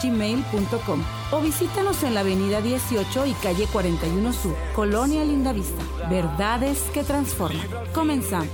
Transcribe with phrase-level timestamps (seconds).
[0.04, 5.82] gmail.com o visítanos en la avenida 18 y calle 41 Sur, Colonia Lindavista.
[6.10, 7.68] Verdades que transforman.
[7.94, 8.50] Comenzamos.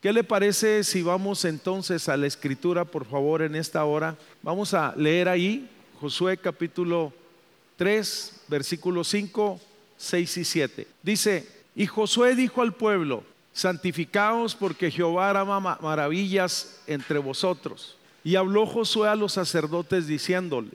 [0.00, 4.16] ¿Qué le parece si vamos entonces a la escritura, por favor, en esta hora?
[4.42, 5.68] Vamos a leer ahí
[6.00, 7.12] Josué capítulo
[7.76, 9.60] 3, versículo 5
[9.96, 10.86] 6 y 7.
[11.02, 17.95] Dice, y Josué dijo al pueblo, santificaos porque Jehová hará maravillas entre vosotros.
[18.26, 20.74] Y habló Josué a los sacerdotes diciéndoles,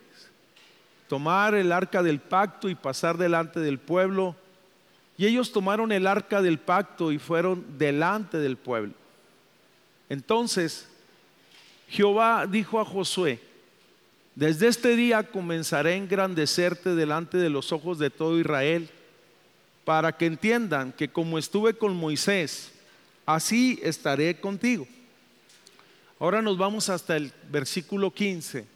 [1.10, 4.38] tomar el arca del pacto y pasar delante del pueblo.
[5.18, 8.94] Y ellos tomaron el arca del pacto y fueron delante del pueblo.
[10.08, 10.88] Entonces
[11.90, 13.42] Jehová dijo a Josué,
[14.34, 18.90] desde este día comenzaré a engrandecerte delante de los ojos de todo Israel
[19.84, 22.72] para que entiendan que como estuve con Moisés,
[23.26, 24.88] así estaré contigo.
[26.22, 28.68] Ahora nos vamos hasta el versículo 15.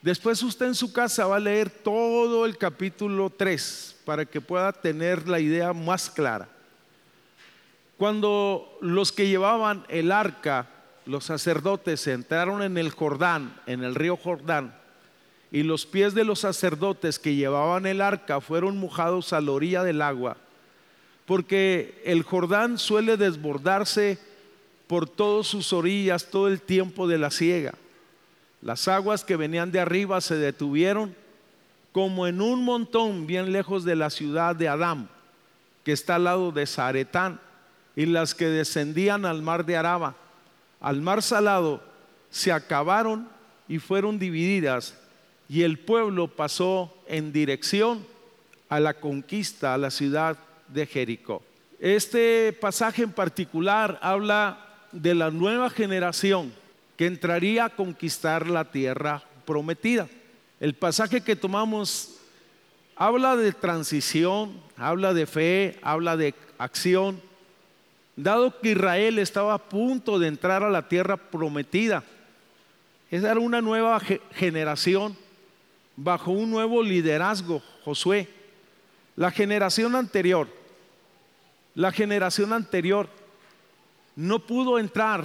[0.00, 4.72] Después usted en su casa va a leer todo el capítulo 3 para que pueda
[4.72, 6.48] tener la idea más clara.
[7.98, 10.68] Cuando los que llevaban el arca,
[11.04, 14.72] los sacerdotes, entraron en el Jordán, en el río Jordán,
[15.50, 19.82] y los pies de los sacerdotes que llevaban el arca fueron mojados a la orilla
[19.82, 20.36] del agua,
[21.26, 24.20] porque el Jordán suele desbordarse
[24.92, 27.72] por todas sus orillas todo el tiempo de la siega.
[28.60, 31.16] Las aguas que venían de arriba se detuvieron
[31.92, 35.08] como en un montón bien lejos de la ciudad de Adán,
[35.82, 37.40] que está al lado de Zaretán,
[37.96, 40.14] y las que descendían al mar de Araba,
[40.78, 41.82] al mar salado,
[42.28, 43.30] se acabaron
[43.68, 44.94] y fueron divididas
[45.48, 48.04] y el pueblo pasó en dirección
[48.68, 50.36] a la conquista a la ciudad
[50.68, 51.42] de Jericó.
[51.80, 56.52] Este pasaje en particular habla de la nueva generación
[56.96, 60.08] que entraría a conquistar la tierra prometida.
[60.60, 62.16] El pasaje que tomamos
[62.94, 67.20] habla de transición, habla de fe, habla de acción.
[68.14, 72.04] Dado que Israel estaba a punto de entrar a la tierra prometida,
[73.10, 74.00] esa era una nueva
[74.32, 75.16] generación
[75.96, 78.28] bajo un nuevo liderazgo, Josué.
[79.16, 80.48] La generación anterior,
[81.74, 83.08] la generación anterior
[84.16, 85.24] no pudo entrar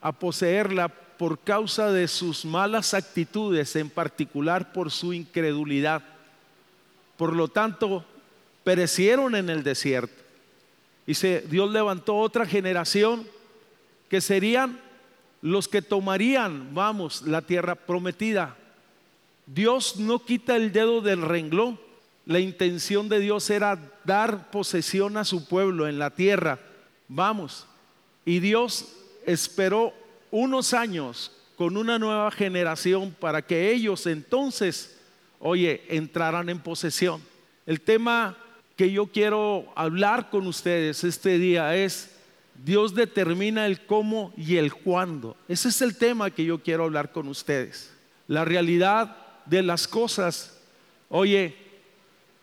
[0.00, 6.02] a poseerla por causa de sus malas actitudes, en particular por su incredulidad.
[7.16, 8.04] Por lo tanto,
[8.62, 10.22] perecieron en el desierto.
[11.06, 13.26] Y se, Dios levantó otra generación
[14.08, 14.80] que serían
[15.40, 18.56] los que tomarían, vamos, la tierra prometida,
[19.46, 21.80] Dios no quita el dedo del renglón.
[22.26, 26.58] La intención de Dios era dar posesión a su pueblo en la tierra.
[27.08, 27.66] Vamos.
[28.28, 28.84] Y Dios
[29.24, 29.94] esperó
[30.30, 34.98] unos años con una nueva generación para que ellos entonces,
[35.38, 37.22] oye, entraran en posesión.
[37.64, 38.36] El tema
[38.76, 42.16] que yo quiero hablar con ustedes este día es,
[42.66, 45.34] Dios determina el cómo y el cuándo.
[45.48, 47.90] Ese es el tema que yo quiero hablar con ustedes.
[48.26, 50.60] La realidad de las cosas.
[51.08, 51.56] Oye,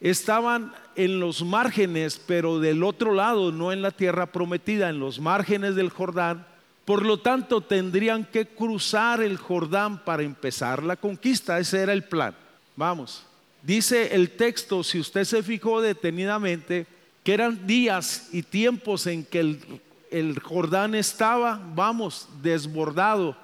[0.02, 5.20] estaban en los márgenes, pero del otro lado, no en la tierra prometida, en los
[5.20, 6.46] márgenes del Jordán.
[6.86, 11.60] Por lo tanto, tendrían que cruzar el Jordán para empezar la conquista.
[11.60, 12.36] Ese era el plan.
[12.76, 13.26] Vamos.
[13.64, 16.86] Dice el texto, si usted se fijó detenidamente,
[17.24, 19.82] que eran días y tiempos en que el,
[20.12, 23.36] el Jordán estaba, vamos, desbordado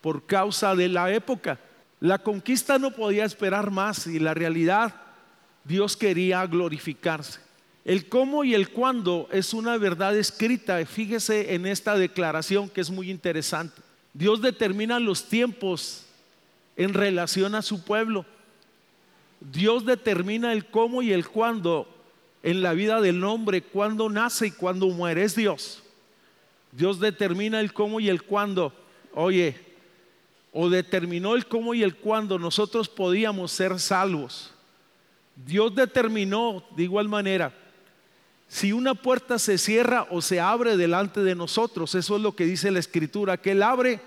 [0.00, 1.58] por causa de la época.
[1.98, 4.94] La conquista no podía esperar más y la realidad,
[5.66, 7.40] Dios quería glorificarse.
[7.84, 10.84] El cómo y el cuándo es una verdad escrita.
[10.86, 13.80] Fíjese en esta declaración que es muy interesante.
[14.12, 16.04] Dios determina los tiempos
[16.76, 18.24] en relación a su pueblo.
[19.40, 21.88] Dios determina el cómo y el cuándo
[22.42, 25.24] en la vida del hombre, cuándo nace y cuándo muere.
[25.24, 25.82] Es Dios.
[26.72, 28.72] Dios determina el cómo y el cuándo.
[29.14, 29.56] Oye,
[30.52, 34.52] o determinó el cómo y el cuándo nosotros podíamos ser salvos.
[35.36, 37.52] Dios determinó de igual manera
[38.48, 41.94] si una puerta se cierra o se abre delante de nosotros.
[41.94, 44.00] Eso es lo que dice la escritura, que Él abre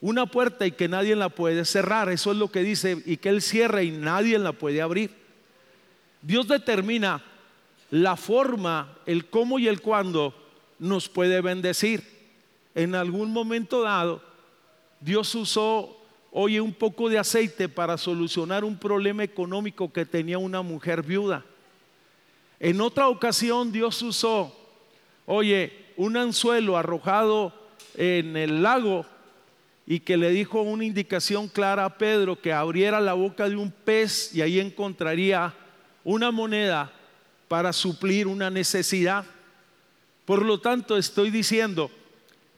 [0.00, 2.08] una puerta y que nadie la puede cerrar.
[2.08, 5.10] Eso es lo que dice, y que Él cierra y nadie la puede abrir.
[6.20, 7.22] Dios determina
[7.90, 10.34] la forma, el cómo y el cuándo
[10.78, 12.18] nos puede bendecir.
[12.74, 14.22] En algún momento dado,
[15.00, 15.97] Dios usó,
[16.40, 21.44] oye, un poco de aceite para solucionar un problema económico que tenía una mujer viuda.
[22.60, 24.56] En otra ocasión Dios usó,
[25.26, 27.52] oye, un anzuelo arrojado
[27.96, 29.04] en el lago
[29.84, 33.72] y que le dijo una indicación clara a Pedro que abriera la boca de un
[33.72, 35.52] pez y ahí encontraría
[36.04, 36.92] una moneda
[37.48, 39.24] para suplir una necesidad.
[40.24, 41.90] Por lo tanto, estoy diciendo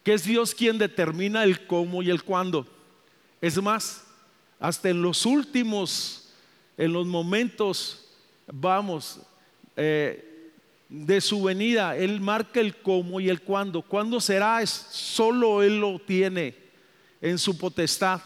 [0.04, 2.66] que es Dios quien determina el cómo y el cuándo.
[3.40, 4.04] Es más,
[4.58, 6.32] hasta en los últimos,
[6.76, 8.06] en los momentos,
[8.46, 9.20] vamos,
[9.76, 10.52] eh,
[10.90, 13.80] de su venida, Él marca el cómo y el cuándo.
[13.80, 14.60] ¿Cuándo será?
[14.60, 16.54] Es, solo Él lo tiene
[17.20, 18.20] en su potestad.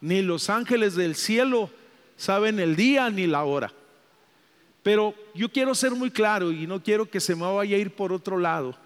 [0.00, 1.68] Ni los ángeles del cielo
[2.16, 3.72] saben el día ni la hora.
[4.82, 7.94] Pero yo quiero ser muy claro y no quiero que se me vaya a ir
[7.94, 8.76] por otro lado.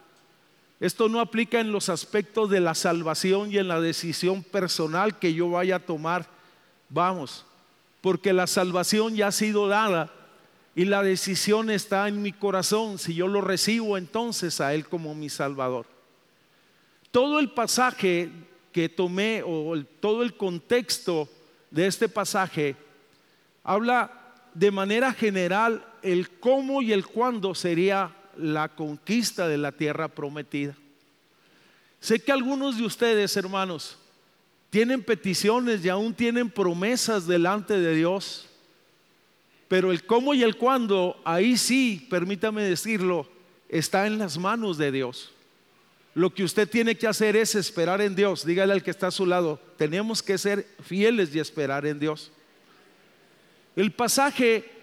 [0.81, 5.35] Esto no aplica en los aspectos de la salvación y en la decisión personal que
[5.35, 6.27] yo vaya a tomar.
[6.89, 7.45] Vamos,
[8.01, 10.11] porque la salvación ya ha sido dada
[10.75, 12.99] y la decisión está en mi corazón.
[12.99, 15.85] Si yo lo recibo entonces a Él como mi Salvador.
[17.11, 18.31] Todo el pasaje
[18.73, 21.29] que tomé o todo el contexto
[21.71, 22.75] de este pasaje
[23.63, 24.11] habla
[24.55, 30.75] de manera general el cómo y el cuándo sería la conquista de la tierra prometida.
[32.01, 33.99] Sé que algunos de ustedes, hermanos,
[34.71, 38.47] tienen peticiones y aún tienen promesas delante de Dios,
[39.69, 43.29] pero el cómo y el cuándo, ahí sí, permítame decirlo,
[43.69, 45.33] está en las manos de Dios.
[46.15, 48.45] Lo que usted tiene que hacer es esperar en Dios.
[48.45, 52.33] Dígale al que está a su lado, tenemos que ser fieles y esperar en Dios.
[53.77, 54.80] El pasaje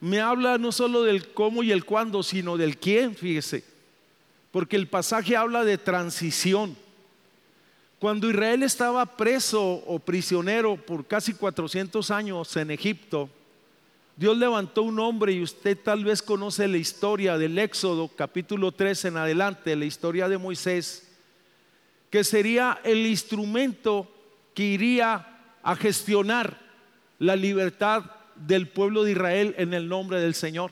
[0.00, 3.64] me habla no solo del cómo y el cuándo, sino del quién, fíjese.
[4.50, 6.76] Porque el pasaje habla de transición.
[7.98, 13.28] Cuando Israel estaba preso o prisionero por casi 400 años en Egipto,
[14.16, 19.06] Dios levantó un hombre y usted tal vez conoce la historia del Éxodo capítulo 3
[19.06, 21.08] en adelante, la historia de Moisés,
[22.10, 24.10] que sería el instrumento
[24.54, 26.58] que iría a gestionar
[27.18, 28.04] la libertad
[28.46, 30.70] del pueblo de Israel en el nombre del Señor.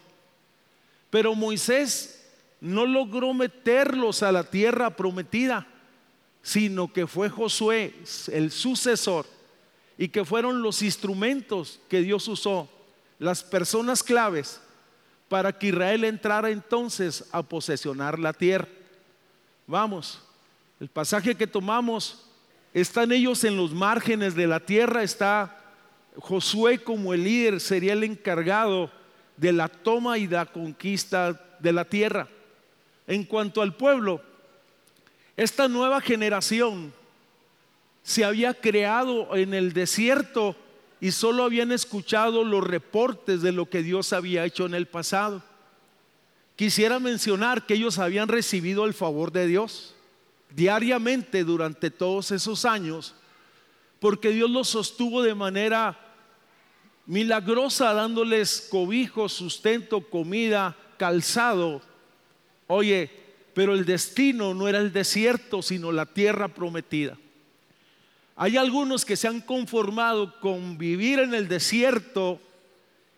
[1.11, 2.25] Pero Moisés
[2.61, 5.67] no logró meterlos a la tierra prometida,
[6.43, 7.95] sino que fue Josué
[8.33, 9.27] el sucesor
[9.99, 12.69] y que fueron los instrumentos que Dios usó,
[13.19, 14.61] las personas claves
[15.29, 18.69] para que Israel entrara entonces a posesionar la tierra.
[19.67, 20.21] Vamos,
[20.79, 22.23] el pasaje que tomamos,
[22.73, 25.66] están ellos en los márgenes de la tierra, está
[26.19, 28.91] Josué como el líder sería el encargado
[29.37, 32.29] de la toma y la conquista de la tierra.
[33.07, 34.21] En cuanto al pueblo,
[35.37, 36.93] esta nueva generación
[38.03, 40.57] se había creado en el desierto
[41.01, 45.43] y solo habían escuchado los reportes de lo que Dios había hecho en el pasado.
[46.57, 49.95] Quisiera mencionar que ellos habían recibido el favor de Dios
[50.55, 53.15] diariamente durante todos esos años,
[54.01, 56.06] porque Dios los sostuvo de manera
[57.07, 61.83] milagrosa dándoles cobijo, sustento, comida, calzado.
[62.67, 63.11] Oye,
[63.55, 67.17] pero el destino no era el desierto, sino la tierra prometida.
[68.35, 72.41] Hay algunos que se han conformado con vivir en el desierto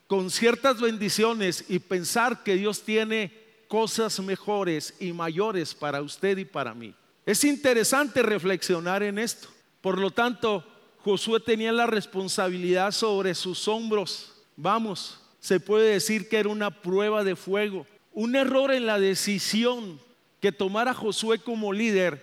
[0.06, 3.32] con ciertas bendiciones y pensar que Dios tiene
[3.68, 6.94] cosas mejores y mayores para usted y para mí.
[7.26, 9.48] Es interesante reflexionar en esto.
[9.82, 10.64] Por lo tanto,
[11.08, 14.30] Josué tenía la responsabilidad sobre sus hombros.
[14.56, 17.86] Vamos, se puede decir que era una prueba de fuego.
[18.12, 19.98] Un error en la decisión
[20.38, 22.22] que tomara Josué como líder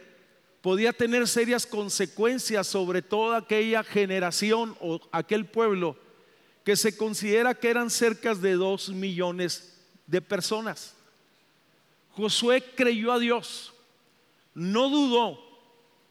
[0.62, 5.98] podía tener serias consecuencias sobre toda aquella generación o aquel pueblo
[6.64, 10.94] que se considera que eran cerca de dos millones de personas.
[12.12, 13.74] Josué creyó a Dios,
[14.54, 15.45] no dudó,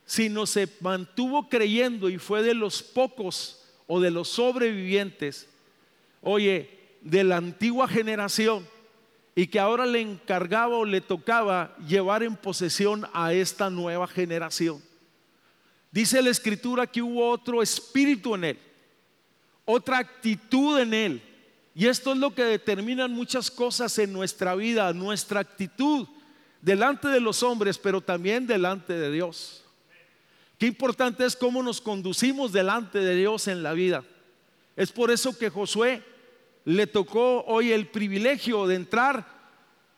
[0.05, 5.47] sino se mantuvo creyendo y fue de los pocos o de los sobrevivientes,
[6.21, 6.69] oye,
[7.01, 8.67] de la antigua generación
[9.35, 14.81] y que ahora le encargaba o le tocaba llevar en posesión a esta nueva generación.
[15.91, 18.59] Dice la escritura que hubo otro espíritu en él,
[19.65, 21.21] otra actitud en él.
[21.73, 26.07] Y esto es lo que determinan muchas cosas en nuestra vida, nuestra actitud
[26.61, 29.64] delante de los hombres, pero también delante de Dios.
[30.65, 34.03] Importante es cómo nos conducimos delante de Dios en la vida.
[34.75, 36.01] Es por eso que Josué
[36.65, 39.27] le tocó hoy el privilegio de entrar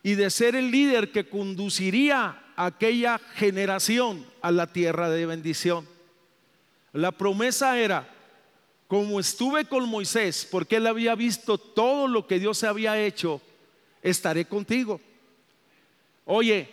[0.03, 5.88] y de ser el líder que conduciría aquella generación a la tierra de bendición.
[6.91, 8.13] La promesa era,
[8.89, 13.41] como estuve con Moisés, porque él había visto todo lo que Dios había hecho,
[14.01, 15.00] estaré contigo.
[16.25, 16.67] Oye,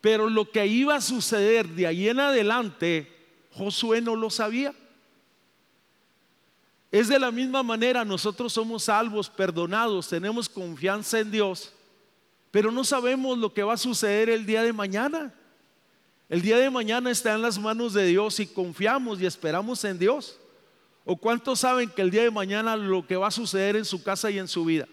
[0.00, 3.11] pero lo que iba a suceder de ahí en adelante,
[3.52, 4.74] Josué no lo sabía.
[6.90, 11.72] Es de la misma manera, nosotros somos salvos, perdonados, tenemos confianza en Dios,
[12.50, 15.32] pero no sabemos lo que va a suceder el día de mañana.
[16.28, 19.98] El día de mañana está en las manos de Dios y confiamos y esperamos en
[19.98, 20.38] Dios.
[21.04, 24.02] ¿O cuántos saben que el día de mañana lo que va a suceder en su
[24.02, 24.86] casa y en su vida?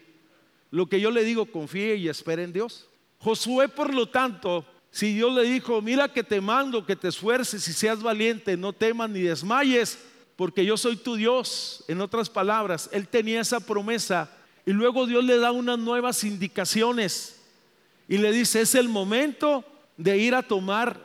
[0.70, 2.88] Lo que yo le digo, confíe y espere en Dios.
[3.18, 7.66] Josué, por lo tanto, si Dios le dijo, mira que te mando, que te esfuerces
[7.68, 9.98] y seas valiente, no temas ni desmayes,
[10.34, 11.84] porque yo soy tu Dios.
[11.86, 14.30] En otras palabras, él tenía esa promesa
[14.66, 17.40] y luego Dios le da unas nuevas indicaciones
[18.08, 19.64] y le dice, es el momento
[19.96, 20.98] de ir a tomar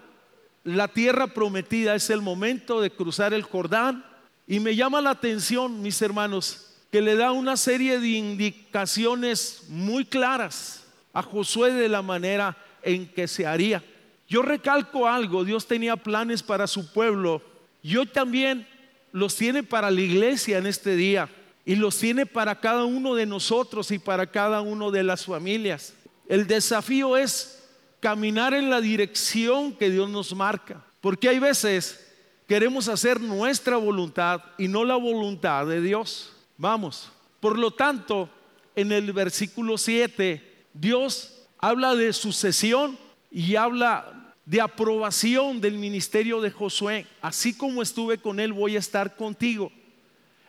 [0.64, 4.04] la tierra prometida, es el momento de cruzar el Jordán.
[4.48, 10.06] Y me llama la atención, mis hermanos, que le da una serie de indicaciones muy
[10.06, 13.84] claras a Josué de la manera en que se haría.
[14.30, 17.42] Yo recalco algo, Dios tenía planes para su pueblo
[17.84, 18.66] y hoy también
[19.12, 21.30] los tiene para la iglesia en este día
[21.66, 25.94] y los tiene para cada uno de nosotros y para cada uno de las familias.
[26.28, 27.64] El desafío es
[28.00, 30.84] caminar en la dirección que Dios nos marca.
[31.02, 32.14] Porque hay veces
[32.48, 36.34] queremos hacer nuestra voluntad y no la voluntad de Dios.
[36.58, 37.12] Vamos.
[37.40, 38.30] Por lo tanto,
[38.76, 41.35] en el versículo 7, Dios
[41.68, 42.96] habla de sucesión
[43.32, 47.08] y habla de aprobación del ministerio de Josué.
[47.24, 49.72] Así como estuve con él, voy a estar contigo.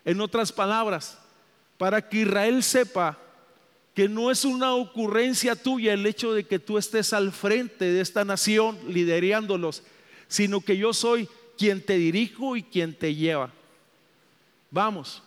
[0.05, 1.17] En otras palabras,
[1.79, 3.19] para que Israel sepa
[3.95, 8.03] que no es una ocurrencia tuya el hecho de que tú estés al frente de
[8.03, 9.85] esta nación liderándolos,
[10.29, 13.51] sino que yo soy quien te dirijo y quien te lleva.
[14.71, 15.23] Vamos,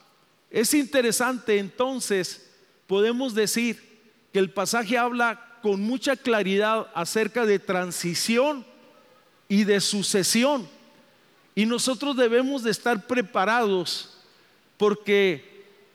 [0.51, 2.48] es interesante entonces,
[2.86, 3.81] podemos decir
[4.31, 8.65] que el pasaje habla con mucha claridad acerca de transición
[9.47, 10.67] y de sucesión.
[11.55, 14.17] Y nosotros debemos de estar preparados
[14.77, 15.49] porque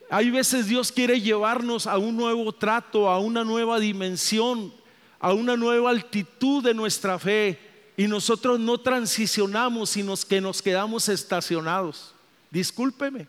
[0.09, 4.71] hay veces Dios quiere llevarnos a un nuevo trato, a una nueva dimensión,
[5.19, 7.59] a una nueva altitud de nuestra fe
[7.97, 12.13] y nosotros no transicionamos, sino que nos quedamos estacionados.
[12.51, 13.27] Discúlpeme,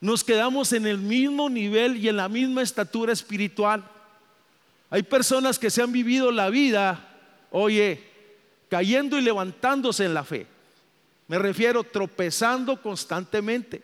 [0.00, 3.84] nos quedamos en el mismo nivel y en la misma estatura espiritual.
[4.94, 7.18] Hay personas que se han vivido la vida,
[7.50, 8.00] oye,
[8.68, 10.46] cayendo y levantándose en la fe.
[11.26, 13.82] Me refiero tropezando constantemente.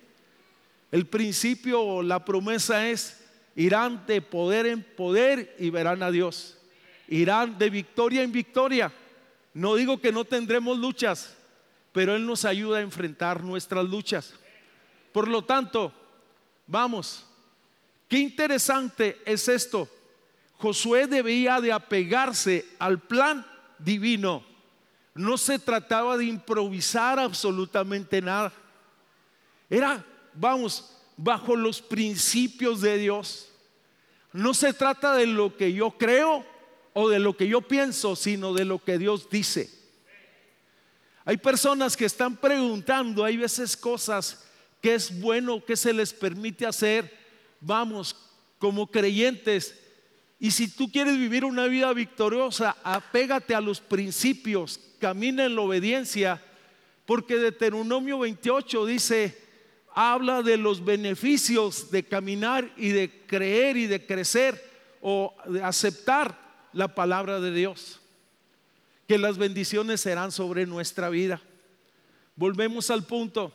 [0.93, 3.25] El principio o la promesa es,
[3.57, 6.57] irán de poder en poder y verán a Dios.
[7.09, 8.93] Irán de victoria en victoria.
[9.53, 11.37] No digo que no tendremos luchas,
[11.91, 14.33] pero Él nos ayuda a enfrentar nuestras luchas.
[15.11, 15.93] Por lo tanto,
[16.69, 17.27] vamos,
[18.07, 19.89] qué interesante es esto.
[20.61, 23.47] Josué debía de apegarse al plan
[23.79, 24.45] divino.
[25.15, 28.53] No se trataba de improvisar absolutamente nada.
[29.69, 33.49] Era vamos, bajo los principios de Dios.
[34.33, 36.45] No se trata de lo que yo creo
[36.93, 39.71] o de lo que yo pienso, sino de lo que Dios dice.
[41.25, 44.45] Hay personas que están preguntando, hay veces cosas
[44.81, 47.13] que es bueno que se les permite hacer,
[47.61, 48.17] vamos,
[48.59, 49.75] como creyentes.
[50.43, 55.61] Y si tú quieres vivir una vida victoriosa, apégate a los principios, camina en la
[55.61, 56.43] obediencia,
[57.05, 59.39] porque Deuteronomio 28 dice,
[59.95, 64.65] habla de los beneficios de caminar y de creer y de crecer
[65.03, 66.39] o de aceptar
[66.73, 68.01] la palabra de Dios.
[69.07, 71.43] Que las bendiciones serán sobre nuestra vida.
[72.35, 73.53] Volvemos al punto.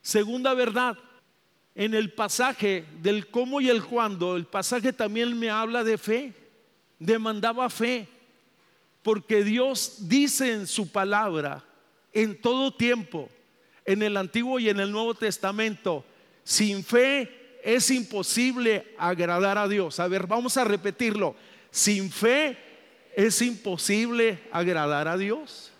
[0.00, 0.96] Segunda verdad,
[1.78, 6.34] en el pasaje del cómo y el cuándo, el pasaje también me habla de fe,
[6.98, 8.08] demandaba fe,
[9.00, 11.64] porque Dios dice en su palabra
[12.12, 13.28] en todo tiempo,
[13.84, 16.04] en el Antiguo y en el Nuevo Testamento,
[16.42, 20.00] sin fe es imposible agradar a Dios.
[20.00, 21.36] A ver, vamos a repetirlo.
[21.70, 22.58] Sin fe
[23.14, 25.70] es imposible agradar a Dios.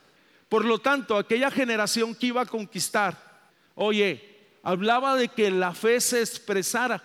[0.49, 6.01] Por lo tanto, aquella generación que iba a conquistar, oye, hablaba de que la fe
[6.01, 7.03] se expresara.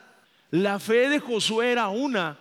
[0.51, 2.37] La fe de Josué era una,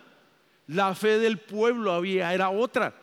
[0.67, 2.93] la fe del pueblo había era otra.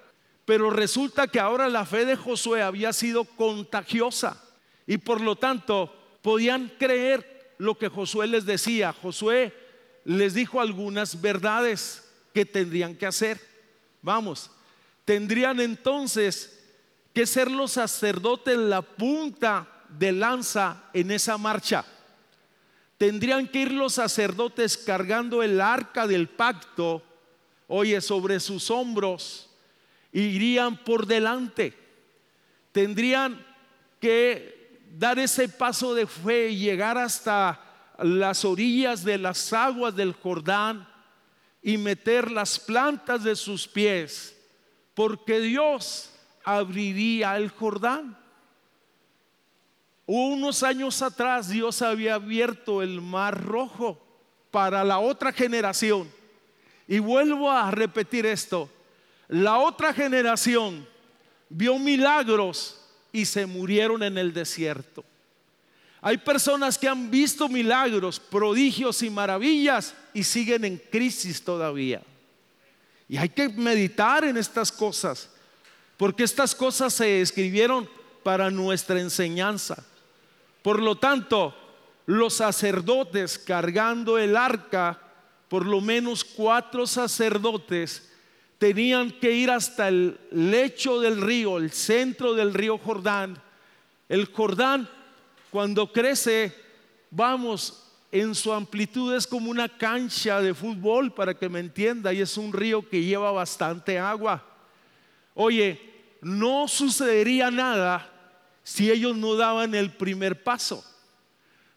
[0.44, 4.42] Pero resulta que ahora la fe de Josué había sido contagiosa.
[4.86, 8.92] Y por lo tanto podían creer lo que Josué les decía.
[8.92, 9.54] Josué
[10.04, 13.40] les dijo algunas verdades que tendrían que hacer.
[14.02, 14.50] Vamos,
[15.04, 16.58] tendrían entonces
[17.12, 21.84] que ser los sacerdotes la punta de lanza en esa marcha.
[23.00, 27.02] Tendrían que ir los sacerdotes cargando el arca del pacto,
[27.66, 29.48] oye, sobre sus hombros,
[30.12, 31.72] irían por delante.
[32.72, 33.42] Tendrían
[33.98, 40.12] que dar ese paso de fe y llegar hasta las orillas de las aguas del
[40.12, 40.86] Jordán
[41.62, 44.36] y meter las plantas de sus pies,
[44.92, 46.10] porque Dios
[46.44, 48.19] abriría el Jordán.
[50.12, 53.96] Unos años atrás Dios había abierto el mar rojo
[54.50, 56.10] para la otra generación.
[56.88, 58.68] Y vuelvo a repetir esto.
[59.28, 60.84] La otra generación
[61.48, 62.80] vio milagros
[63.12, 65.04] y se murieron en el desierto.
[66.00, 72.02] Hay personas que han visto milagros, prodigios y maravillas y siguen en crisis todavía.
[73.08, 75.30] Y hay que meditar en estas cosas,
[75.96, 77.88] porque estas cosas se escribieron
[78.24, 79.86] para nuestra enseñanza.
[80.62, 81.54] Por lo tanto,
[82.06, 85.00] los sacerdotes cargando el arca,
[85.48, 88.12] por lo menos cuatro sacerdotes,
[88.58, 93.40] tenían que ir hasta el lecho del río, el centro del río Jordán.
[94.08, 94.88] El Jordán
[95.50, 96.54] cuando crece,
[97.10, 102.20] vamos, en su amplitud es como una cancha de fútbol, para que me entienda, y
[102.20, 104.44] es un río que lleva bastante agua.
[105.34, 105.80] Oye,
[106.20, 108.09] no sucedería nada
[108.70, 110.84] si ellos no daban el primer paso.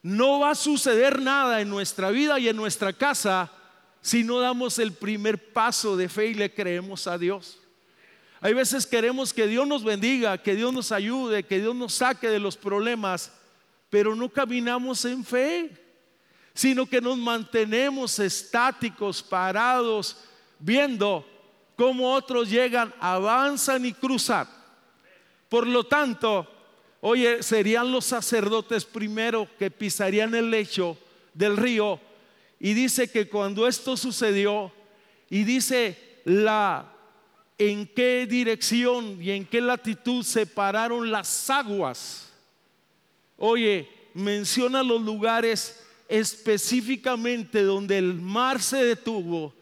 [0.04, 3.52] No va a suceder nada en nuestra vida y en nuestra casa
[4.00, 7.58] si no damos el primer paso de fe y le creemos a Dios.
[8.42, 12.30] Hay veces queremos que Dios nos bendiga, que Dios nos ayude, que Dios nos saque
[12.30, 13.32] de los problemas
[13.90, 15.70] pero no caminamos en fe,
[16.56, 20.18] sino que nos mantenemos estáticos, parados,
[20.58, 21.24] viendo
[21.76, 24.48] cómo otros llegan, avanzan y cruzan.
[25.48, 26.48] Por lo tanto,
[27.05, 30.98] oye, serían los sacerdotes primero que pisarían el lecho
[31.33, 32.00] del río.
[32.61, 34.72] Y dice que cuando esto sucedió,
[35.29, 36.89] y dice la
[37.57, 42.33] en qué dirección y en qué latitud se pararon las aguas
[43.37, 49.53] Oye, menciona los lugares específicamente donde el mar se detuvo.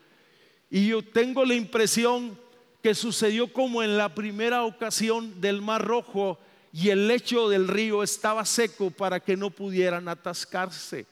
[0.69, 2.37] Y yo tengo la impresión
[2.83, 6.37] que sucedió como en la primera ocasión del Mar Rojo
[6.73, 11.05] y el lecho del río estaba seco para que no pudieran atascarse.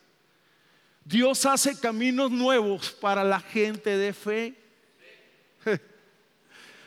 [1.03, 4.55] Dios hace caminos nuevos para la gente de fe.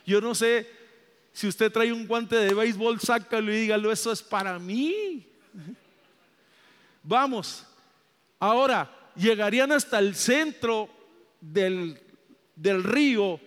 [0.07, 0.69] Yo no sé
[1.33, 5.27] si usted trae un guante de béisbol, sácalo y dígalo, eso es para mí.
[7.03, 7.67] Vamos,
[8.39, 10.89] ahora llegarían hasta el centro
[11.41, 12.01] del,
[12.55, 13.41] del río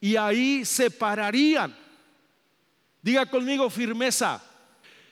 [0.00, 1.76] y ahí se pararían.
[3.08, 4.38] Diga conmigo firmeza.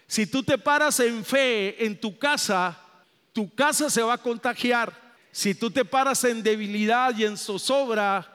[0.06, 2.78] Si tú te paras en fe en tu casa,
[3.32, 4.92] tu casa se va a contagiar.
[5.32, 8.30] Si tú te paras en debilidad y en zozobra,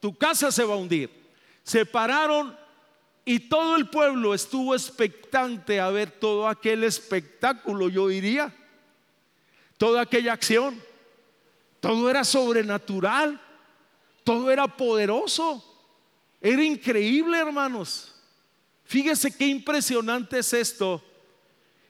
[0.00, 1.08] tu casa se va a hundir.
[1.62, 2.54] Se pararon
[3.24, 8.54] y todo el pueblo estuvo expectante a ver todo aquel espectáculo, yo diría,
[9.78, 10.78] toda aquella acción.
[11.80, 13.40] Todo era sobrenatural,
[14.24, 15.64] todo era poderoso,
[16.42, 18.13] era increíble, hermanos.
[18.84, 21.02] Fíjese qué impresionante es esto.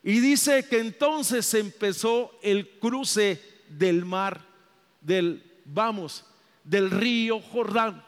[0.02, 4.40] Y dice que entonces empezó el cruce del mar,
[5.00, 6.24] del, vamos,
[6.62, 8.04] del río Jordán.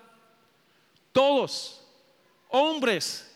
[1.13, 1.83] Todos
[2.49, 3.35] hombres,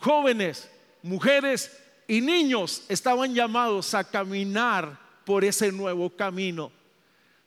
[0.00, 0.68] jóvenes,
[1.02, 1.76] mujeres
[2.08, 6.72] y niños estaban llamados a caminar por ese nuevo camino.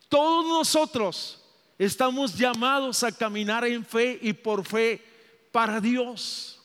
[0.07, 1.43] Todos nosotros
[1.77, 5.03] estamos llamados a caminar en fe y por fe
[5.51, 6.62] para Dios.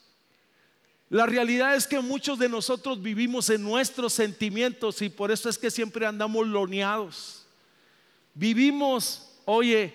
[1.11, 5.57] La realidad es que muchos de nosotros vivimos en nuestros sentimientos y por eso es
[5.57, 7.47] que siempre andamos loneados.
[8.35, 9.95] Vivimos, oye,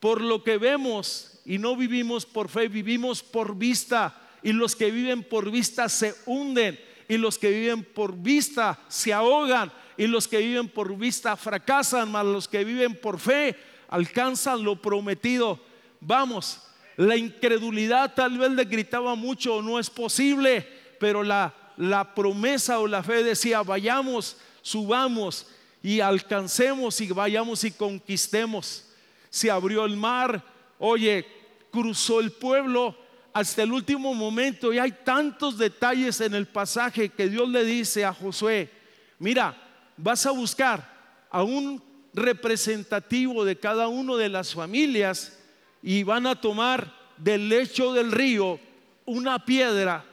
[0.00, 4.16] por lo que vemos y no vivimos por fe, vivimos por vista.
[4.42, 6.78] Y los que viven por vista se hunden.
[7.08, 9.72] Y los que viven por vista se ahogan.
[9.96, 12.10] Y los que viven por vista fracasan.
[12.10, 13.56] Mas los que viven por fe
[13.88, 15.60] alcanzan lo prometido.
[16.00, 16.60] Vamos,
[16.96, 20.66] la incredulidad tal vez le gritaba mucho, no es posible.
[20.98, 25.46] Pero la, la promesa o la fe decía, vayamos, subamos
[25.82, 28.84] y alcancemos y vayamos y conquistemos.
[29.30, 30.44] Se abrió el mar,
[30.82, 31.26] Oye,
[31.70, 32.96] cruzó el pueblo
[33.34, 38.02] hasta el último momento y hay tantos detalles en el pasaje que Dios le dice
[38.02, 38.70] a Josué,
[39.18, 39.54] mira,
[39.98, 41.82] vas a buscar a un
[42.14, 45.38] representativo de cada una de las familias
[45.82, 48.58] y van a tomar del lecho del río
[49.06, 50.04] una piedra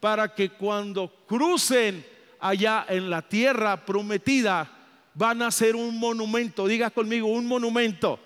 [0.00, 2.04] para que cuando crucen
[2.40, 4.70] allá en la tierra prometida,
[5.14, 6.66] van a ser un monumento.
[6.66, 8.20] Diga conmigo, un monumento.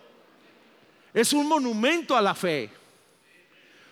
[1.15, 2.71] Es un monumento a la fe.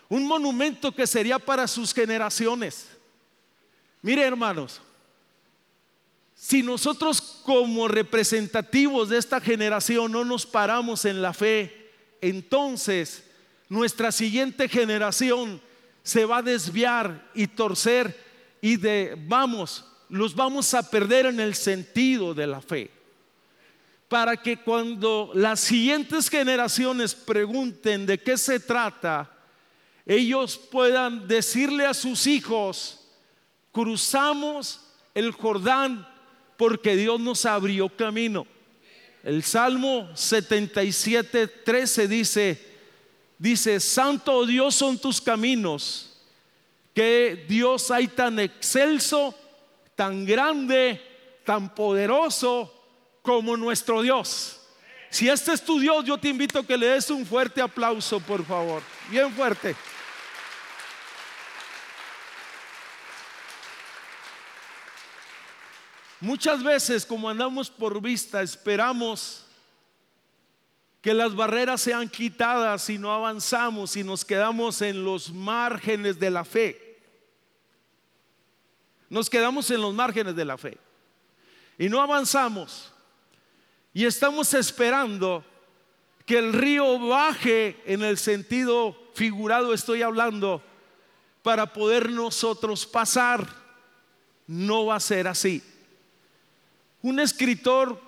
[0.08, 2.88] Un monumento que sería para sus generaciones.
[4.02, 4.80] Mire hermanos,
[6.34, 11.77] si nosotros como representativos de esta generación no nos paramos en la fe,
[12.20, 13.24] entonces
[13.68, 15.60] nuestra siguiente generación
[16.02, 18.16] se va a desviar y torcer
[18.60, 22.90] y de vamos, los vamos a perder en el sentido de la fe.
[24.08, 29.30] Para que cuando las siguientes generaciones pregunten de qué se trata,
[30.06, 33.06] ellos puedan decirle a sus hijos,
[33.70, 34.80] cruzamos
[35.14, 36.08] el Jordán
[36.56, 38.46] porque Dios nos abrió camino.
[39.22, 42.66] El Salmo 77, 13 dice,
[43.38, 46.20] dice, Santo Dios son tus caminos,
[46.94, 49.34] que Dios hay tan excelso,
[49.94, 51.00] tan grande,
[51.44, 52.72] tan poderoso
[53.22, 54.60] como nuestro Dios.
[55.10, 58.20] Si este es tu Dios, yo te invito a que le des un fuerte aplauso,
[58.20, 58.82] por favor.
[59.10, 59.74] Bien fuerte.
[66.20, 69.44] Muchas veces como andamos por vista, esperamos
[71.00, 76.30] que las barreras sean quitadas y no avanzamos y nos quedamos en los márgenes de
[76.30, 77.00] la fe.
[79.08, 80.76] Nos quedamos en los márgenes de la fe
[81.78, 82.92] y no avanzamos.
[83.94, 85.44] Y estamos esperando
[86.26, 90.62] que el río baje en el sentido figurado estoy hablando
[91.42, 93.48] para poder nosotros pasar.
[94.46, 95.62] No va a ser así.
[97.02, 98.00] Un escritor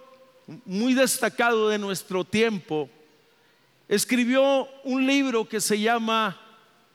[0.64, 2.88] muy destacado de nuestro tiempo
[3.88, 6.40] escribió un libro que se llama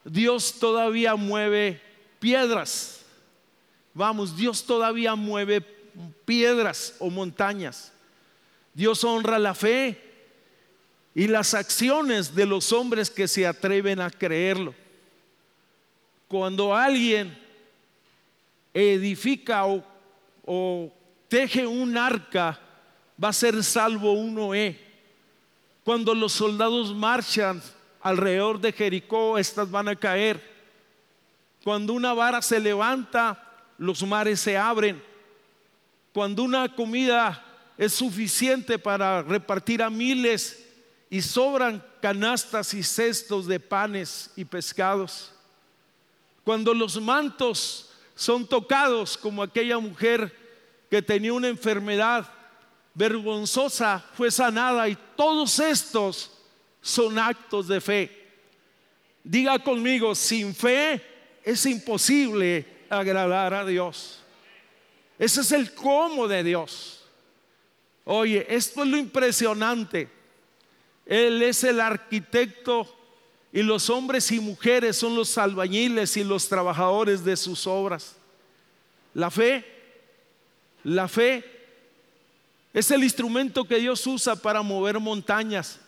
[0.03, 1.81] Dios todavía mueve
[2.19, 3.01] piedras.
[3.93, 5.61] Vamos, Dios todavía mueve
[6.25, 7.91] piedras o montañas.
[8.73, 10.01] Dios honra la fe
[11.13, 14.75] y las acciones de los hombres que se atreven a creerlo.
[16.27, 17.37] Cuando alguien
[18.73, 20.91] edifica o,
[21.27, 22.59] teje un arca,
[23.21, 24.79] va a ser salvo un Noé.
[25.83, 27.61] Cuando los soldados marchan
[28.01, 30.41] alrededor de Jericó, estas van a caer.
[31.63, 33.41] Cuando una vara se levanta,
[33.77, 35.01] los mares se abren.
[36.13, 37.43] Cuando una comida
[37.77, 40.65] es suficiente para repartir a miles
[41.09, 45.33] y sobran canastas y cestos de panes y pescados.
[46.43, 50.44] Cuando los mantos son tocados como aquella mujer
[50.89, 52.27] que tenía una enfermedad
[52.93, 56.31] vergonzosa fue sanada y todos estos
[56.81, 58.25] son actos de fe.
[59.23, 61.01] Diga conmigo, sin fe
[61.43, 64.21] es imposible agradar a Dios.
[65.17, 67.03] Ese es el cómo de Dios.
[68.03, 70.09] Oye, esto es lo impresionante.
[71.05, 72.95] Él es el arquitecto
[73.51, 78.15] y los hombres y mujeres son los albañiles y los trabajadores de sus obras.
[79.13, 79.74] La fe
[80.85, 81.43] la fe
[82.71, 85.79] es el instrumento que Dios usa para mover montañas.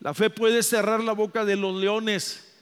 [0.00, 2.54] La fe puede cerrar la boca de los leones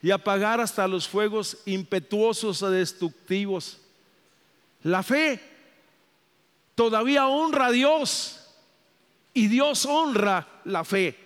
[0.00, 3.82] y apagar hasta los fuegos impetuosos o destructivos.
[4.82, 5.42] La fe
[6.74, 8.40] todavía honra a Dios
[9.34, 11.18] y Dios honra la fe.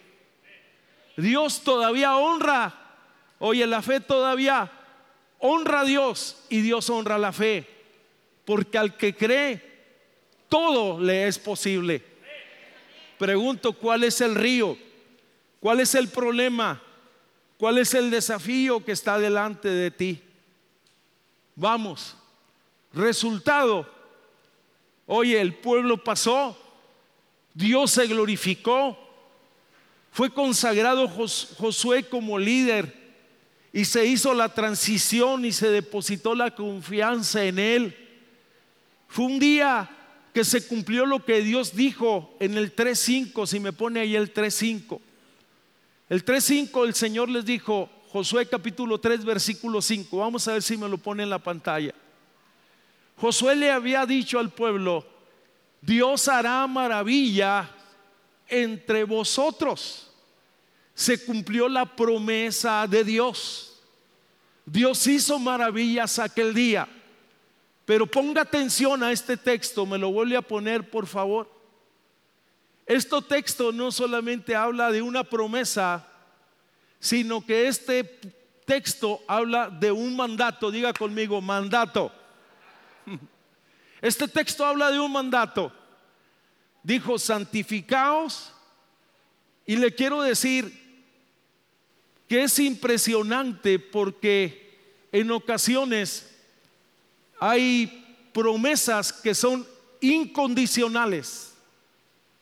[1.17, 2.75] Dios todavía honra,
[3.38, 4.73] oye, la fe todavía
[5.38, 7.79] honra a Dios y Dios honra la fe.
[8.45, 9.68] Porque al que cree,
[10.49, 12.03] todo le es posible.
[13.19, 14.79] Pregunto, ¿cuál es el río?
[15.61, 16.81] ¿Cuál es el problema?
[17.59, 20.23] ¿Cuál es el desafío que está delante de ti?
[21.57, 22.17] Vamos.
[22.93, 23.89] Resultado.
[25.07, 26.57] Oye, el pueblo pasó.
[27.53, 28.97] Dios se glorificó.
[30.13, 32.97] Fue consagrado Josué como líder
[33.73, 37.97] y se hizo la transición y se depositó la confianza en él.
[39.09, 39.91] Fue un día
[40.33, 44.33] que se cumplió lo que Dios dijo en el 3.5, si me pone ahí el
[44.33, 45.01] 3.5.
[46.09, 50.77] El 3.5 el Señor les dijo, Josué capítulo 3 versículo 5, vamos a ver si
[50.77, 51.95] me lo pone en la pantalla.
[53.17, 55.05] Josué le había dicho al pueblo,
[55.81, 57.71] Dios hará maravilla
[58.49, 60.11] entre vosotros.
[60.95, 63.81] Se cumplió la promesa de Dios.
[64.64, 66.88] Dios hizo maravillas aquel día.
[67.88, 71.51] Pero ponga atención a este texto, me lo vuelve a poner por favor.
[72.85, 76.07] Este texto no solamente habla de una promesa,
[77.01, 78.05] sino que este
[78.66, 82.12] texto habla de un mandato, diga conmigo, mandato.
[84.03, 85.72] Este texto habla de un mandato.
[86.83, 88.53] Dijo, santificaos.
[89.64, 90.70] Y le quiero decir
[92.29, 96.38] que es impresionante porque en ocasiones
[97.38, 99.66] hay promesas que son
[100.01, 101.53] incondicionales,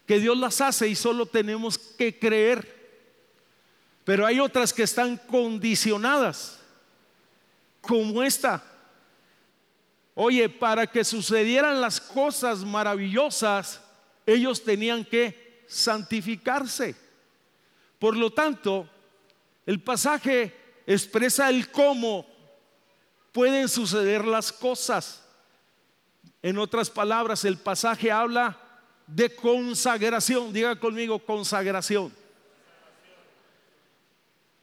[0.07, 2.75] que Dios las hace y solo tenemos que creer.
[4.05, 6.59] Pero hay otras que están condicionadas,
[7.81, 8.63] como esta.
[10.15, 13.81] Oye, para que sucedieran las cosas maravillosas,
[14.25, 16.95] ellos tenían que santificarse.
[17.99, 18.89] Por lo tanto,
[19.67, 20.55] el pasaje
[20.87, 22.27] expresa el cómo
[23.37, 25.23] pueden suceder las cosas.
[26.41, 28.59] En otras palabras, el pasaje habla
[29.07, 30.55] de consagración.
[30.55, 32.11] Diga conmigo, consagración.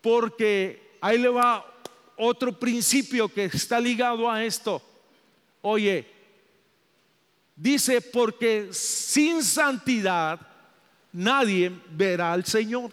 [0.01, 1.63] Porque ahí le va
[2.17, 4.81] otro principio que está ligado a esto.
[5.61, 6.07] Oye,
[7.55, 10.39] dice, porque sin santidad
[11.11, 12.91] nadie verá al Señor.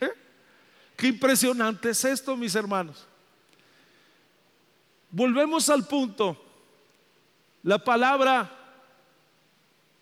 [0.00, 0.10] ¿Eh?
[0.96, 3.06] Qué impresionante es esto, mis hermanos.
[5.12, 6.42] Volvemos al punto.
[7.62, 8.50] La palabra,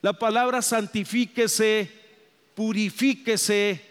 [0.01, 1.91] la palabra santifíquese,
[2.55, 3.85] purifíquese,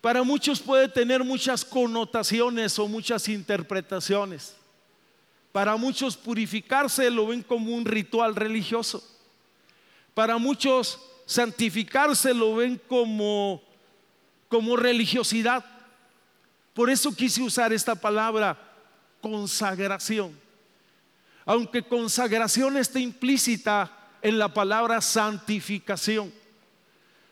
[0.00, 4.54] para muchos puede tener muchas connotaciones o muchas interpretaciones.
[5.50, 9.02] Para muchos purificarse lo ven como un ritual religioso.
[10.14, 13.60] Para muchos santificarse lo ven como,
[14.48, 15.64] como religiosidad.
[16.74, 18.56] Por eso quise usar esta palabra
[19.20, 20.43] consagración
[21.44, 23.90] aunque consagración está implícita
[24.22, 26.32] en la palabra santificación,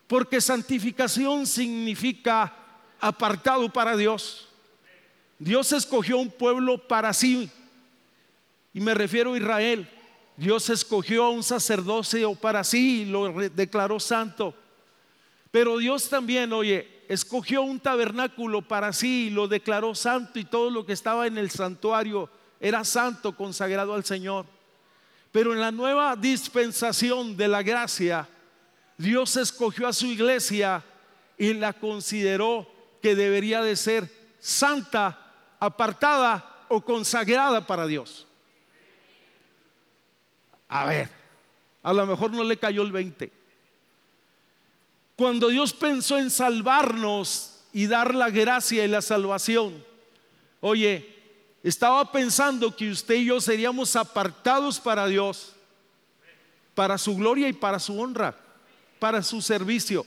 [0.07, 2.53] porque santificación significa
[3.01, 4.49] apartado para Dios.
[5.39, 7.51] Dios escogió un pueblo para sí,
[8.75, 9.89] y me refiero a Israel.
[10.37, 14.55] Dios escogió a un sacerdocio para sí y lo declaró santo.
[15.51, 20.71] Pero Dios también, oye, escogió un tabernáculo para sí y lo declaró santo y todo
[20.71, 22.31] lo que estaba en el santuario
[22.63, 24.47] era santo, consagrado al Señor.
[25.33, 28.29] Pero en la nueva dispensación de la gracia,
[28.97, 30.85] Dios escogió a su iglesia
[31.37, 32.71] y la consideró
[33.03, 35.19] que debería de ser santa,
[35.59, 38.29] apartada o consagrada para Dios.
[40.69, 41.11] A ver,
[41.83, 43.33] a lo mejor no le cayó el 20.
[45.17, 49.85] Cuando Dios pensó en salvarnos y dar la gracia y la salvación,
[50.61, 51.13] oye,
[51.63, 55.53] estaba pensando que usted y yo seríamos apartados para Dios,
[56.75, 58.37] para su gloria y para su honra,
[58.99, 60.05] para su servicio.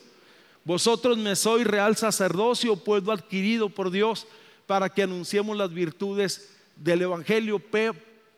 [0.66, 4.28] Vosotros me sois real sacerdocio, pueblo adquirido por Dios,
[4.68, 7.62] para que anunciemos las virtudes del Evangelio.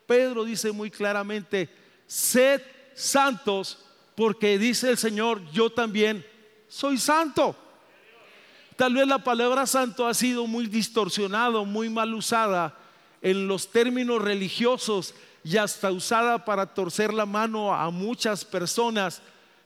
[0.05, 1.69] Pedro dice muy claramente,
[2.05, 2.61] sed
[2.93, 3.79] santos,
[4.15, 6.23] porque dice el Señor, yo también
[6.67, 7.55] soy santo.
[8.75, 12.77] Tal vez la palabra santo ha sido muy distorsionado, muy mal usada
[13.21, 19.21] en los términos religiosos y hasta usada para torcer la mano a muchas personas,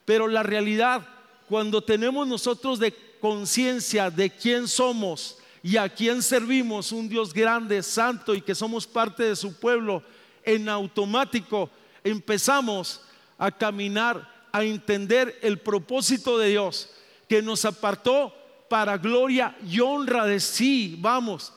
[0.06, 1.08] pero la realidad,
[1.50, 7.84] cuando tenemos nosotros de conciencia de quién somos y a quién servimos, un Dios grande,
[7.84, 10.04] santo y que somos parte de su pueblo,
[10.44, 11.70] en automático
[12.04, 13.02] empezamos
[13.38, 16.90] a caminar, a entender el propósito de Dios
[17.28, 18.34] que nos apartó
[18.70, 21.54] para gloria y honra de sí, vamos,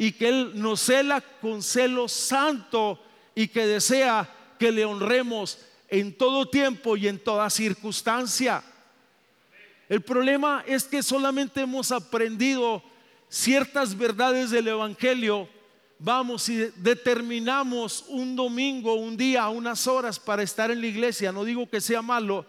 [0.00, 3.02] y que Él nos cela con celo santo
[3.34, 5.58] y que desea que le honremos
[5.88, 8.62] en todo tiempo y en toda circunstancia.
[9.88, 12.80] El problema es que solamente hemos aprendido
[13.28, 15.48] ciertas verdades del Evangelio,
[15.98, 21.32] vamos y determinamos un domingo, un día, unas horas para estar en la iglesia.
[21.32, 22.46] No digo que sea malo,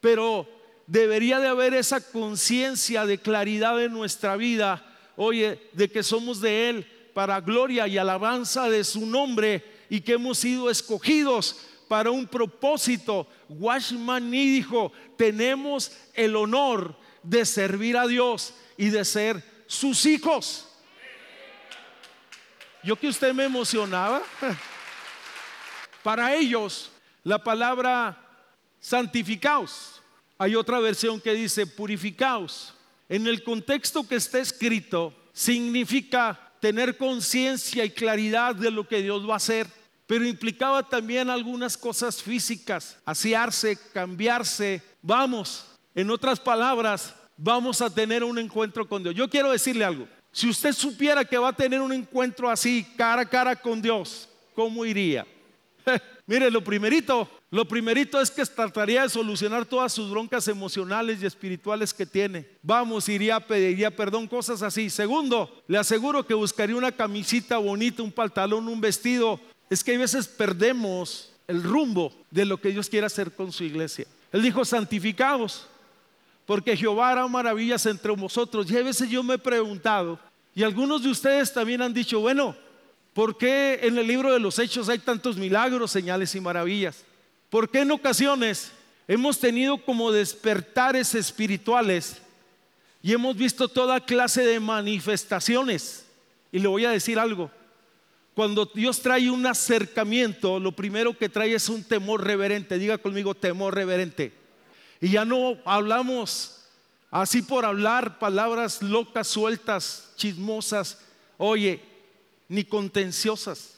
[0.00, 0.48] pero
[0.88, 6.68] debería de haber esa conciencia de claridad en nuestra vida oye, de que somos de
[6.68, 12.26] Él para gloria y alabanza de su nombre y que hemos sido escogidos para un
[12.26, 13.26] propósito.
[13.48, 20.66] Washman dijo, tenemos el honor de servir a Dios y de ser sus hijos.
[22.82, 24.22] Yo que usted me emocionaba.
[26.02, 26.90] Para ellos,
[27.22, 28.18] la palabra
[28.78, 30.02] santificaos.
[30.36, 32.74] Hay otra versión que dice purificaos.
[33.08, 39.28] En el contexto que está escrito, significa tener conciencia y claridad de lo que Dios
[39.28, 39.66] va a hacer,
[40.06, 44.82] pero implicaba también algunas cosas físicas, asearse, cambiarse.
[45.02, 49.14] Vamos, en otras palabras, vamos a tener un encuentro con Dios.
[49.14, 50.08] Yo quiero decirle algo.
[50.32, 54.28] Si usted supiera que va a tener un encuentro así, cara a cara con Dios,
[54.54, 55.26] ¿cómo iría?
[56.26, 61.26] Mire, lo primerito, lo primerito es que trataría de solucionar todas sus broncas emocionales y
[61.26, 62.44] espirituales que tiene.
[62.60, 64.90] Vamos, iría, pediría perdón, cosas así.
[64.90, 69.38] Segundo, le aseguro que buscaría una camisita bonita, un pantalón, un vestido.
[69.70, 73.62] Es que hay veces perdemos el rumbo de lo que Dios quiere hacer con su
[73.62, 74.04] iglesia.
[74.32, 75.68] Él dijo, santificados,
[76.46, 78.68] porque Jehová hará maravillas entre vosotros.
[78.68, 80.18] Y a veces yo me he preguntado,
[80.56, 82.56] y algunos de ustedes también han dicho, bueno,
[83.14, 87.04] ¿Por qué en el libro de los Hechos hay tantos milagros, señales y maravillas?
[87.54, 88.72] ¿Por qué en ocasiones
[89.06, 92.16] hemos tenido como despertares espirituales
[93.00, 96.04] y hemos visto toda clase de manifestaciones?
[96.50, 97.52] Y le voy a decir algo.
[98.34, 102.76] Cuando Dios trae un acercamiento, lo primero que trae es un temor reverente.
[102.76, 104.32] Diga conmigo, temor reverente.
[105.00, 106.64] Y ya no hablamos
[107.12, 110.98] así por hablar palabras locas, sueltas, chismosas.
[111.38, 111.80] Oye,
[112.48, 113.76] ni contenciosas.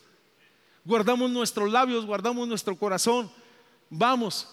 [0.83, 3.31] Guardamos nuestros labios, guardamos nuestro corazón.
[3.90, 4.49] Vamos,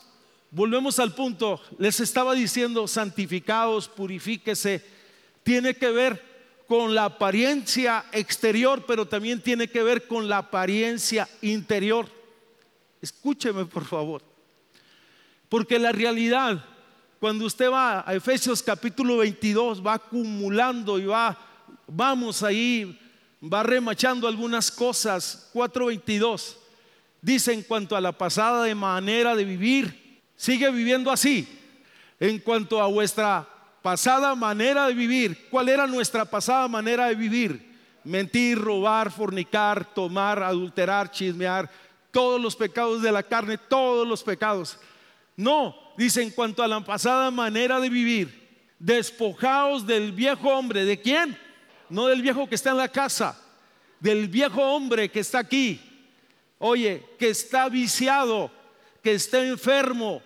[0.52, 1.60] volvemos al punto.
[1.78, 4.84] Les estaba diciendo, santificados, purifíquese.
[5.44, 6.34] Tiene que ver
[6.68, 12.08] con la apariencia exterior, pero también tiene que ver con la apariencia interior.
[13.02, 14.22] Escúcheme, por favor.
[15.50, 16.64] Porque la realidad,
[17.20, 21.38] cuando usted va a Efesios capítulo 22, va acumulando y va,
[21.88, 23.00] vamos ahí
[23.52, 25.50] va remachando algunas cosas.
[25.54, 26.63] 4.22
[27.24, 31.48] dice en cuanto a la pasada de manera de vivir, sigue viviendo así.
[32.20, 33.48] En cuanto a vuestra
[33.82, 37.74] pasada manera de vivir, ¿cuál era nuestra pasada manera de vivir?
[38.04, 41.68] Mentir, robar, fornicar, tomar, adulterar, chismear,
[42.12, 44.78] todos los pecados de la carne, todos los pecados.
[45.36, 50.86] No, dice en cuanto a la pasada manera de vivir, despojaos del viejo hombre.
[50.86, 51.36] ¿De quién?
[51.94, 53.40] no del viejo que está en la casa,
[54.00, 55.80] del viejo hombre que está aquí.
[56.66, 58.50] Oye, que está viciado,
[59.04, 60.22] que está enfermo,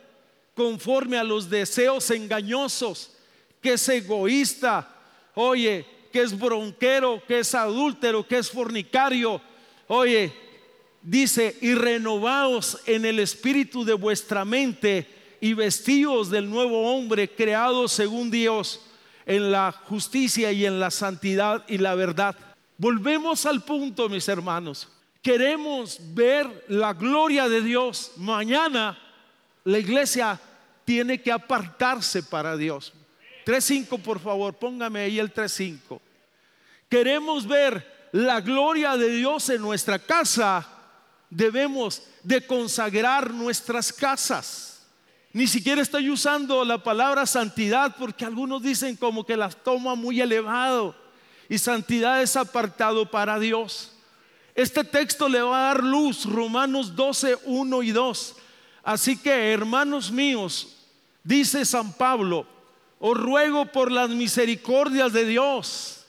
[0.54, 3.12] conforme a los deseos engañosos,
[3.60, 4.88] que es egoísta,
[5.34, 9.41] oye, que es bronquero, que es adúltero, que es fornicario.
[9.88, 10.32] Oye,
[11.02, 15.08] dice, y renovaos en el espíritu de vuestra mente
[15.41, 18.82] y vestidos del nuevo hombre creado según Dios
[19.26, 22.36] en la justicia y en la santidad y la verdad.
[22.78, 24.88] Volvemos al punto, mis hermanos.
[25.21, 28.13] Queremos ver la gloria de Dios.
[28.17, 28.97] Mañana
[29.63, 30.39] la iglesia
[30.86, 32.93] tiene que apartarse para Dios.
[33.45, 35.99] 3.5, por favor, póngame ahí el 3.5.
[36.89, 40.65] Queremos ver la gloria de Dios en nuestra casa.
[41.30, 44.88] Debemos de consagrar nuestras casas.
[45.34, 50.21] Ni siquiera estoy usando la palabra santidad porque algunos dicen como que las toma muy
[50.21, 50.95] elevado.
[51.49, 53.96] Y santidad es apartado para Dios.
[54.57, 58.35] Este texto le va a dar luz, Romanos 12, 1 y 2.
[58.81, 60.75] Así que, hermanos míos,
[61.23, 62.47] dice San Pablo,
[62.97, 66.07] os ruego por las misericordias de Dios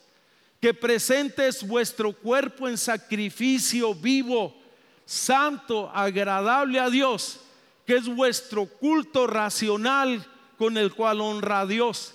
[0.63, 4.57] que presentes vuestro cuerpo en sacrificio vivo,
[5.05, 7.41] santo, agradable a Dios
[7.85, 12.15] que es vuestro culto racional con el cual honra a Dios.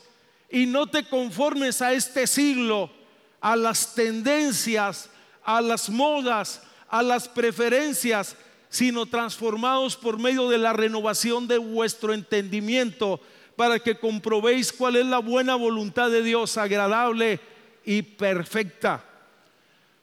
[0.49, 2.91] Y no te conformes a este siglo,
[3.39, 5.09] a las tendencias,
[5.43, 8.35] a las modas, a las preferencias,
[8.69, 13.19] sino transformados por medio de la renovación de vuestro entendimiento,
[13.55, 17.39] para que comprobéis cuál es la buena voluntad de Dios, agradable
[17.85, 19.03] y perfecta.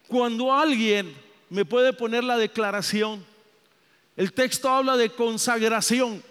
[0.06, 1.12] Cuando alguien
[1.48, 3.24] me puede poner la declaración,
[4.16, 6.22] el texto habla de consagración.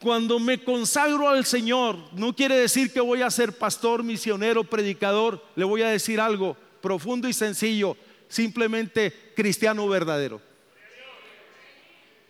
[0.00, 5.42] Cuando me consagro al Señor, no quiere decir que voy a ser pastor, misionero, predicador.
[5.54, 7.96] Le voy a decir algo profundo y sencillo,
[8.32, 10.40] simplemente cristiano verdadero.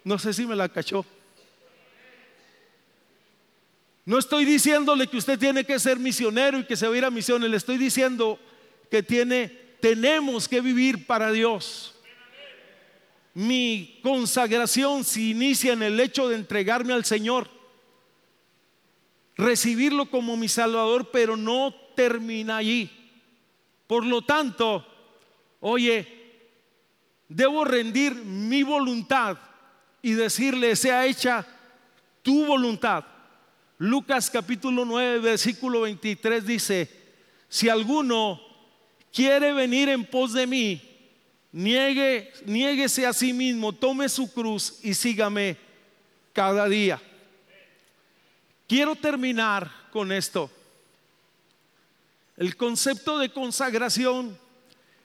[0.04, 1.06] No sé si me la cachó.
[4.04, 7.04] No estoy diciéndole que usted tiene que ser misionero y que se va a ir
[7.04, 7.48] a misiones.
[7.48, 8.38] Le estoy diciendo
[8.90, 9.46] que tiene,
[9.80, 11.94] tenemos que vivir para Dios.
[13.32, 17.48] Mi consagración se inicia en el hecho de entregarme al Señor,
[19.36, 22.90] recibirlo como mi Salvador, pero no termina allí.
[23.86, 24.84] Por lo tanto,
[25.62, 26.06] oye,
[27.28, 29.38] debo rendir mi voluntad
[30.02, 31.46] y decirle, sea hecha
[32.22, 33.04] tu voluntad.
[33.78, 36.90] Lucas capítulo 9, versículo 23 dice,
[37.48, 38.40] si alguno
[39.12, 40.82] quiere venir en pos de mí,
[41.52, 45.58] Niegue, niéguese a sí mismo, tome su cruz y sígame
[46.32, 47.00] cada día.
[48.66, 50.50] Quiero terminar con esto.
[52.38, 54.38] El concepto de consagración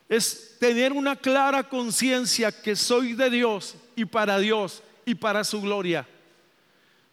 [0.09, 5.61] es tener una clara conciencia que soy de Dios y para Dios y para su
[5.61, 6.07] gloria.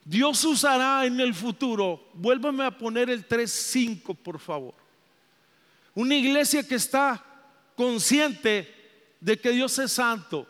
[0.05, 4.75] Dios usará en el futuro, vuélvame a poner el 3.5 por favor.
[5.95, 7.25] Una iglesia que está
[7.77, 8.73] consciente
[9.21, 10.47] de que Dios es santo.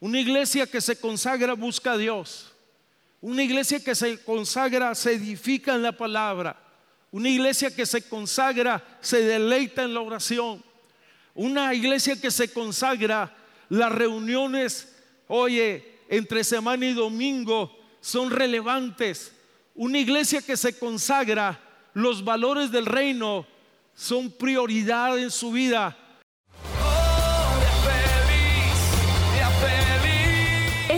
[0.00, 2.52] Una iglesia que se consagra busca a Dios.
[3.20, 6.60] Una iglesia que se consagra se edifica en la palabra.
[7.12, 10.64] Una iglesia que se consagra se deleita en la oración.
[11.34, 13.34] Una iglesia que se consagra,
[13.68, 14.94] las reuniones,
[15.28, 19.32] oye, entre semana y domingo son relevantes.
[19.74, 21.58] Una iglesia que se consagra,
[21.94, 23.46] los valores del reino
[23.94, 25.96] son prioridad en su vida.